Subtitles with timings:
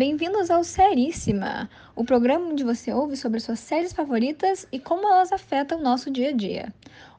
[0.00, 5.30] bem-vindos ao Seríssima, o programa onde você ouve sobre suas séries favoritas e como elas
[5.30, 6.72] afetam o nosso dia a dia.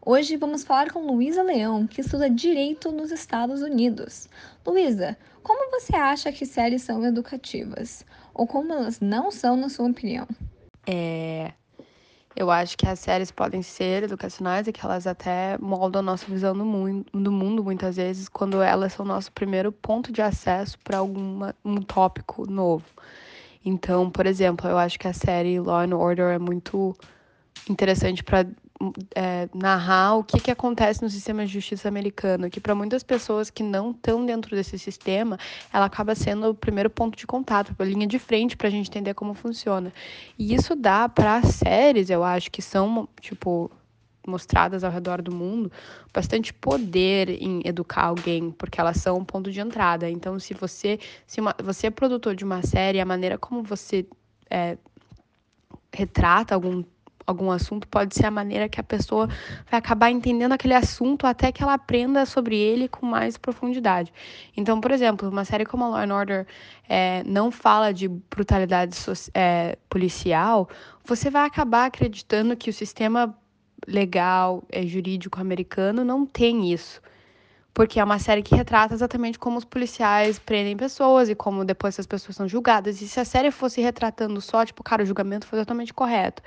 [0.04, 4.28] Hoje vamos falar com Luísa Leão, que estuda Direito nos Estados Unidos.
[4.66, 8.04] Luísa, como você acha que séries são educativas?
[8.34, 10.28] Ou como elas não são, na sua opinião?
[10.88, 11.54] É,
[12.36, 16.26] eu acho que as séries podem ser educacionais e que elas até moldam a nossa
[16.26, 20.78] visão do mundo, do mundo muitas vezes, quando elas são nosso primeiro ponto de acesso
[20.80, 22.86] para algum um tópico novo.
[23.64, 26.96] Então, por exemplo, eu acho que a série Law and Order é muito
[27.70, 28.46] interessante para
[29.16, 33.50] é, narrar o que, que acontece no sistema de justiça americano, que para muitas pessoas
[33.50, 35.38] que não estão dentro desse sistema,
[35.72, 38.90] ela acaba sendo o primeiro ponto de contato, a linha de frente para a gente
[38.90, 39.94] entender como funciona.
[40.38, 43.70] E isso dá para séries, eu acho, que são, tipo,
[44.26, 45.72] mostradas ao redor do mundo,
[46.14, 50.10] bastante poder em educar alguém, porque elas são um ponto de entrada.
[50.10, 54.06] Então, se você, se uma, você é produtor de uma série, a maneira como você
[54.50, 54.78] é,
[55.94, 56.84] retrata algum
[57.32, 59.28] algum assunto pode ser a maneira que a pessoa
[59.70, 64.14] vai acabar entendendo aquele assunto até que ela aprenda sobre ele com mais profundidade.
[64.56, 66.48] Então, por exemplo, uma série como Law and Order
[66.88, 68.96] é, não fala de brutalidade
[69.34, 70.70] é, policial,
[71.04, 73.36] você vai acabar acreditando que o sistema
[73.88, 77.02] legal, é, jurídico americano não tem isso
[77.74, 81.96] porque é uma série que retrata exatamente como os policiais prendem pessoas e como depois
[81.96, 83.02] essas pessoas são julgadas.
[83.02, 86.42] E se a série fosse retratando só, tipo, cara, o julgamento foi totalmente correto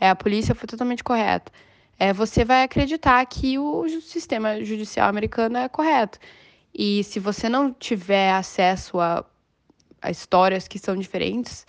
[0.00, 1.52] é, a polícia foi totalmente correta.
[1.98, 6.18] É, você vai acreditar que o sistema judicial americano é correto.
[6.74, 9.24] E se você não tiver acesso a,
[10.00, 11.66] a histórias que são diferentes,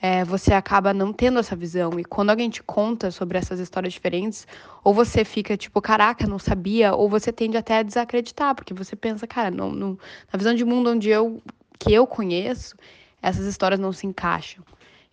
[0.00, 1.98] é, você acaba não tendo essa visão.
[1.98, 4.46] E quando alguém te conta sobre essas histórias diferentes,
[4.84, 8.94] ou você fica tipo, caraca, não sabia, ou você tende até a desacreditar, porque você
[8.94, 9.98] pensa, cara, não, não,
[10.32, 11.42] na visão de mundo onde eu,
[11.78, 12.76] que eu conheço,
[13.22, 14.64] essas histórias não se encaixam.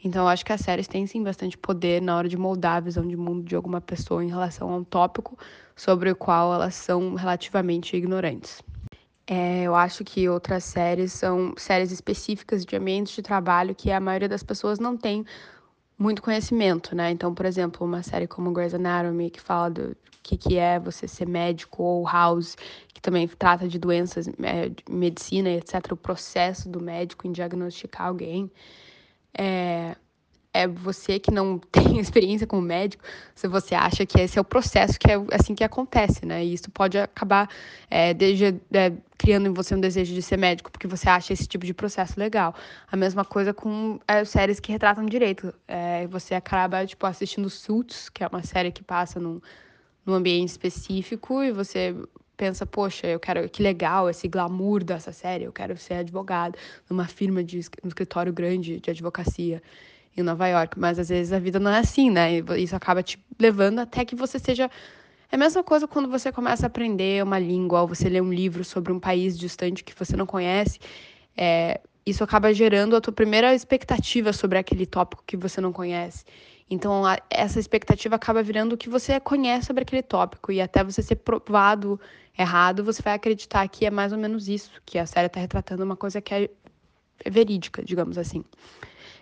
[0.04, 2.80] Então, eu acho que as séries têm sim bastante poder na hora de moldar a
[2.80, 5.38] visão de mundo de alguma pessoa em relação a um tópico
[5.76, 8.62] sobre o qual elas são relativamente ignorantes.
[9.28, 14.00] É, eu acho que outras séries são séries específicas de ambientes de trabalho que a
[14.00, 15.24] maioria das pessoas não tem
[16.00, 17.12] muito conhecimento, né?
[17.12, 21.08] Então, por exemplo, uma série como Grey's Anatomy, que fala do que, que é você
[21.08, 22.56] ser médico, ou House,
[22.94, 28.50] que também trata de doenças, é, medicina, etc., o processo do médico em diagnosticar alguém
[29.40, 29.96] é,
[30.54, 34.44] é você que não tem experiência como médico, se você acha que esse é o
[34.44, 36.44] processo que é assim que acontece, né?
[36.44, 37.50] E isso pode acabar
[37.90, 41.48] é, desde, é, criando em você um desejo de ser médico, porque você acha esse
[41.48, 42.54] tipo de processo legal.
[42.92, 45.54] A mesma coisa com é, séries que retratam direito.
[45.68, 49.40] É, você acaba, tipo, assistindo Suits, que é uma série que passa num,
[50.06, 51.96] num ambiente específico, e você
[52.40, 56.58] pensa, poxa, eu quero que legal esse glamour dessa série, eu quero ser advogado
[56.90, 59.62] numa firma de um escritório grande de advocacia
[60.16, 62.38] em Nova York, mas às vezes a vida não é assim, né?
[62.38, 64.72] E isso acaba te levando até que você seja
[65.30, 68.34] é a mesma coisa quando você começa a aprender uma língua ou você lê um
[68.34, 70.80] livro sobre um país distante que você não conhece.
[71.38, 76.24] É, isso acaba gerando a tua primeira expectativa sobre aquele tópico que você não conhece.
[76.70, 80.52] Então, a, essa expectativa acaba virando o que você conhece sobre aquele tópico.
[80.52, 82.00] E até você ser provado
[82.38, 85.84] errado, você vai acreditar que é mais ou menos isso, que a série está retratando
[85.84, 86.50] uma coisa que é
[87.28, 88.44] verídica, digamos assim.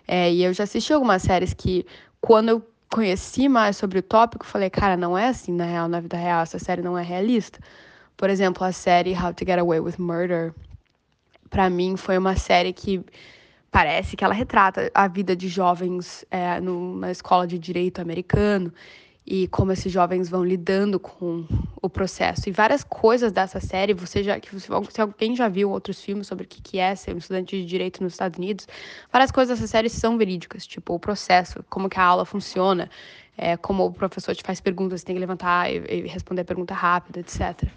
[0.06, 1.84] É, e eu já assisti algumas séries que,
[2.20, 6.00] quando eu conheci mais sobre o tópico, falei, cara, não é assim na real, na
[6.00, 7.58] vida real, essa série não é realista.
[8.16, 10.54] Por exemplo, a série How to Get Away with Murder,
[11.50, 13.04] para mim foi uma série que
[13.70, 18.72] parece que ela retrata a vida de jovens é, numa escola de direito americano
[19.30, 21.44] e como esses jovens vão lidando com
[21.82, 22.48] o processo.
[22.48, 26.26] E várias coisas dessa série, você já, que você, se alguém já viu outros filmes
[26.26, 28.66] sobre o que, é ser um estudante de direito nos Estados Unidos,
[29.12, 32.88] várias coisas dessa série são verídicas, tipo o processo, como que a aula funciona,
[33.36, 36.46] é, como o professor te faz perguntas, você tem que levantar e, e responder a
[36.46, 37.68] pergunta rápida, etc.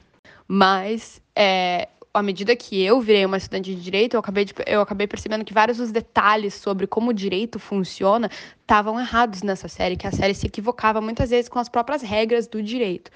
[0.47, 4.81] Mas é, à medida que eu virei uma estudante de direito, eu acabei, de, eu
[4.81, 8.29] acabei percebendo que vários dos detalhes sobre como o direito funciona
[8.61, 12.47] estavam errados nessa série, que a série se equivocava muitas vezes com as próprias regras
[12.47, 13.09] do direito.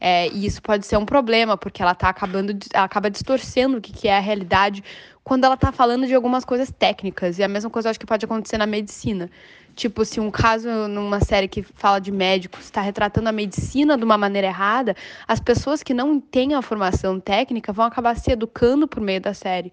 [0.00, 3.80] É, e isso pode ser um problema, porque ela tá acabando, ela acaba distorcendo o
[3.80, 4.84] que, que é a realidade
[5.24, 7.38] quando ela tá falando de algumas coisas técnicas.
[7.38, 9.30] E a mesma coisa eu acho que pode acontecer na medicina.
[9.74, 14.04] Tipo, se um caso numa série que fala de médicos está retratando a medicina de
[14.04, 14.94] uma maneira errada,
[15.26, 19.34] as pessoas que não têm a formação técnica vão acabar se educando por meio da
[19.34, 19.72] série.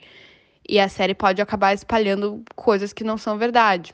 [0.68, 3.94] E a série pode acabar espalhando coisas que não são verdade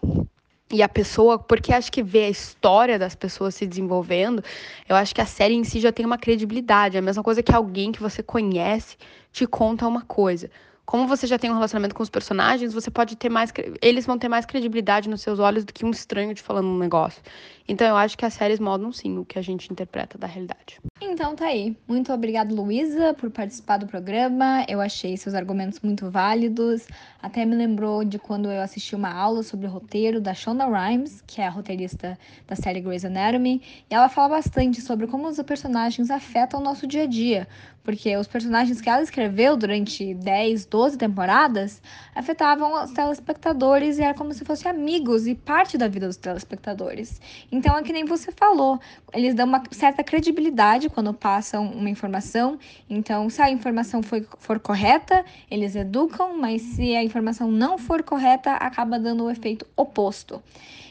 [0.72, 4.44] e a pessoa, porque acho que ver a história das pessoas se desenvolvendo,
[4.88, 6.96] eu acho que a série em si já tem uma credibilidade.
[6.96, 8.96] É a mesma coisa que alguém que você conhece
[9.32, 10.50] te conta uma coisa.
[10.90, 13.54] Como você já tem um relacionamento com os personagens, você pode ter mais.
[13.80, 16.80] Eles vão ter mais credibilidade nos seus olhos do que um estranho te falando um
[16.80, 17.22] negócio.
[17.68, 20.80] Então eu acho que as séries moldam sim o que a gente interpreta da realidade.
[21.00, 21.78] Então tá aí.
[21.88, 24.66] Muito obrigada, Luísa, por participar do programa.
[24.68, 26.88] Eu achei seus argumentos muito válidos.
[27.22, 31.40] Até me lembrou de quando eu assisti uma aula sobre roteiro da Shonda Rhimes, que
[31.40, 36.10] é a roteirista da série Grey's Anatomy, e ela fala bastante sobre como os personagens
[36.10, 37.48] afetam o nosso dia a dia.
[37.84, 41.82] Porque os personagens que ela escreveu durante 10, 12 temporadas
[42.16, 47.22] afetavam os telespectadores e era como se fossem amigos e parte da vida dos telespectadores.
[47.52, 48.80] Então é que nem você falou,
[49.14, 52.58] eles dão uma certa credibilidade quando passam uma informação.
[52.90, 58.04] Então, se a informação for, for correta, eles educam, mas se a informação não for
[58.04, 60.42] correta, acaba dando o efeito oposto.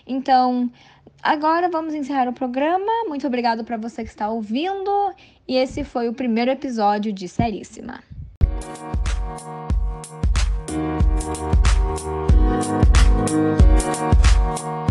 [0.06, 0.70] Então,
[1.22, 2.90] agora vamos encerrar o programa.
[3.06, 4.90] Muito obrigado para você que está ouvindo.
[5.46, 8.00] E esse foi o primeiro episódio de Seríssima.
[11.28, 11.68] Thank
[13.32, 14.87] you.